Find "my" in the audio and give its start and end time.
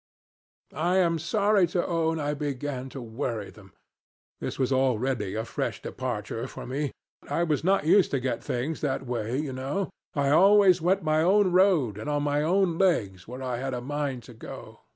11.03-11.21, 12.23-12.41